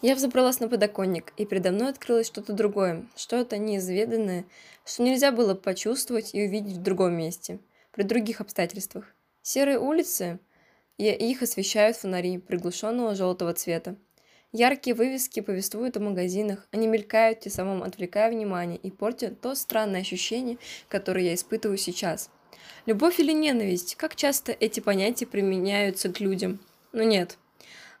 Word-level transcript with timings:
Я 0.00 0.14
взобралась 0.14 0.60
на 0.60 0.68
подоконник, 0.68 1.32
и 1.36 1.44
передо 1.44 1.72
мной 1.72 1.88
открылось 1.88 2.28
что-то 2.28 2.52
другое, 2.52 3.04
что-то 3.16 3.58
неизведанное, 3.58 4.44
что 4.84 5.02
нельзя 5.02 5.32
было 5.32 5.54
почувствовать 5.54 6.34
и 6.34 6.46
увидеть 6.46 6.76
в 6.76 6.82
другом 6.82 7.14
месте, 7.14 7.58
при 7.90 8.04
других 8.04 8.40
обстоятельствах. 8.40 9.06
Серые 9.42 9.80
улицы, 9.80 10.38
и 10.98 11.10
их 11.10 11.42
освещают 11.42 11.96
фонари 11.96 12.38
приглушенного 12.38 13.16
желтого 13.16 13.54
цвета. 13.54 13.96
Яркие 14.52 14.94
вывески 14.94 15.40
повествуют 15.40 15.96
о 15.96 16.00
магазинах, 16.00 16.68
они 16.70 16.86
мелькают, 16.86 17.40
тем 17.40 17.52
самым 17.52 17.82
отвлекая 17.82 18.30
внимание 18.30 18.78
и 18.78 18.92
портят 18.92 19.40
то 19.40 19.56
странное 19.56 20.02
ощущение, 20.02 20.58
которое 20.88 21.24
я 21.24 21.34
испытываю 21.34 21.76
сейчас. 21.76 22.30
Любовь 22.86 23.18
или 23.18 23.32
ненависть, 23.32 23.96
как 23.96 24.14
часто 24.14 24.52
эти 24.52 24.78
понятия 24.78 25.26
применяются 25.26 26.08
к 26.08 26.20
людям? 26.20 26.60
Но 26.92 27.02
нет. 27.02 27.36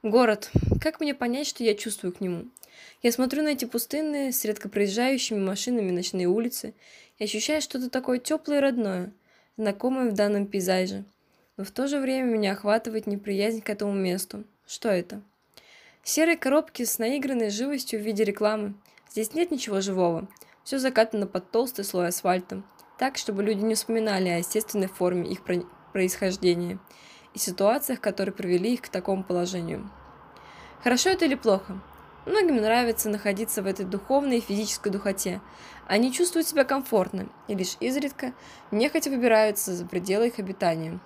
Город. 0.04 0.52
Как 0.80 1.00
мне 1.00 1.12
понять, 1.12 1.48
что 1.48 1.64
я 1.64 1.74
чувствую 1.74 2.12
к 2.12 2.20
нему? 2.20 2.44
Я 3.02 3.10
смотрю 3.10 3.42
на 3.42 3.48
эти 3.48 3.64
пустынные, 3.64 4.32
с 4.32 4.44
редко 4.44 4.68
проезжающими 4.68 5.40
машинами 5.40 5.90
ночные 5.90 6.28
улицы 6.28 6.72
и 7.18 7.24
ощущаю 7.24 7.60
что-то 7.60 7.90
такое 7.90 8.20
теплое 8.20 8.58
и 8.58 8.60
родное, 8.60 9.12
знакомое 9.56 10.08
в 10.08 10.14
данном 10.14 10.46
пейзаже. 10.46 11.04
Но 11.56 11.64
в 11.64 11.72
то 11.72 11.88
же 11.88 11.98
время 11.98 12.26
меня 12.26 12.52
охватывает 12.52 13.08
неприязнь 13.08 13.60
к 13.60 13.70
этому 13.70 13.92
месту. 13.92 14.44
Что 14.68 14.88
это? 14.88 15.20
Серые 16.04 16.36
коробки 16.36 16.84
с 16.84 17.00
наигранной 17.00 17.50
живостью 17.50 17.98
в 17.98 18.04
виде 18.04 18.22
рекламы. 18.22 18.74
Здесь 19.10 19.34
нет 19.34 19.50
ничего 19.50 19.80
живого. 19.80 20.28
Все 20.62 20.78
закатано 20.78 21.26
под 21.26 21.50
толстый 21.50 21.84
слой 21.84 22.06
асфальта. 22.06 22.62
Так, 23.00 23.16
чтобы 23.16 23.42
люди 23.42 23.64
не 23.64 23.74
вспоминали 23.74 24.28
о 24.28 24.38
естественной 24.38 24.86
форме 24.86 25.28
их 25.28 25.40
происхождения 25.92 26.78
и 27.34 27.38
ситуациях, 27.38 28.00
которые 28.00 28.34
привели 28.34 28.74
их 28.74 28.82
к 28.82 28.88
такому 28.88 29.24
положению. 29.24 29.90
Хорошо 30.82 31.10
это 31.10 31.24
или 31.24 31.34
плохо? 31.34 31.80
Многим 32.26 32.56
нравится 32.56 33.08
находиться 33.08 33.62
в 33.62 33.66
этой 33.66 33.86
духовной 33.86 34.38
и 34.38 34.42
физической 34.42 34.90
духоте. 34.90 35.40
Они 35.86 36.12
чувствуют 36.12 36.46
себя 36.46 36.64
комфортно 36.64 37.28
и 37.48 37.54
лишь 37.54 37.76
изредка 37.80 38.34
нехотя 38.70 39.10
выбираются 39.10 39.74
за 39.74 39.86
пределы 39.86 40.28
их 40.28 40.38
обитания. 40.38 41.00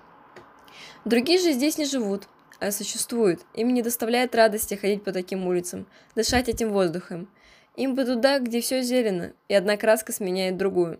Другие 1.05 1.39
же 1.39 1.53
здесь 1.53 1.77
не 1.77 1.85
живут, 1.85 2.27
а 2.59 2.71
существуют. 2.71 3.41
Им 3.53 3.73
не 3.73 3.81
доставляет 3.81 4.35
радости 4.35 4.75
ходить 4.75 5.03
по 5.03 5.11
таким 5.11 5.47
улицам, 5.47 5.85
дышать 6.15 6.49
этим 6.49 6.71
воздухом. 6.71 7.29
Им 7.75 7.95
бы 7.95 8.05
туда, 8.05 8.39
где 8.39 8.61
все 8.61 8.81
зелено, 8.83 9.33
и 9.47 9.53
одна 9.53 9.77
краска 9.77 10.11
сменяет 10.11 10.57
другую. 10.57 10.99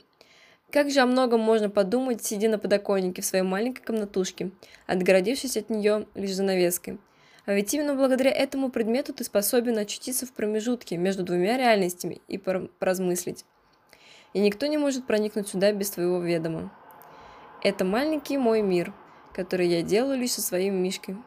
Как 0.73 0.89
же 0.89 1.01
о 1.01 1.05
многом 1.05 1.39
можно 1.39 1.69
подумать, 1.69 2.25
сидя 2.25 2.49
на 2.49 2.57
подоконнике 2.57 3.21
в 3.21 3.25
своей 3.25 3.43
маленькой 3.43 3.83
комнатушке, 3.83 4.49
отгородившись 4.87 5.55
от 5.55 5.69
нее 5.69 6.07
лишь 6.15 6.33
занавеской. 6.33 6.97
А 7.45 7.53
ведь 7.53 7.71
именно 7.75 7.93
благодаря 7.93 8.31
этому 8.31 8.71
предмету 8.71 9.13
ты 9.13 9.23
способен 9.23 9.77
очутиться 9.77 10.25
в 10.25 10.33
промежутке 10.33 10.97
между 10.97 11.21
двумя 11.21 11.57
реальностями 11.59 12.21
и 12.27 12.39
поразмыслить. 12.39 13.45
И 14.33 14.39
никто 14.39 14.65
не 14.65 14.79
может 14.79 15.05
проникнуть 15.05 15.47
сюда 15.47 15.71
без 15.73 15.91
твоего 15.91 16.17
ведома. 16.17 16.73
Это 17.61 17.85
маленький 17.85 18.39
мой 18.39 18.63
мир, 18.63 18.93
который 19.31 19.67
я 19.67 19.83
делаю 19.83 20.17
лишь 20.17 20.31
со 20.31 20.41
своим 20.41 20.81
мишкой 20.81 21.17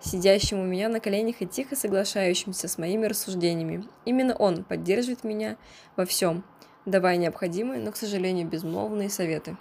сидящим 0.00 0.60
у 0.60 0.64
меня 0.64 0.88
на 0.88 1.00
коленях 1.00 1.36
и 1.40 1.46
тихо 1.46 1.76
соглашающимся 1.76 2.68
с 2.68 2.78
моими 2.78 3.06
рассуждениями. 3.06 3.84
Именно 4.04 4.34
он 4.34 4.64
поддерживает 4.64 5.24
меня 5.24 5.56
во 5.96 6.04
всем, 6.04 6.44
давая 6.86 7.16
необходимые, 7.16 7.80
но, 7.80 7.92
к 7.92 7.96
сожалению, 7.96 8.46
безмолвные 8.46 9.10
советы. 9.10 9.56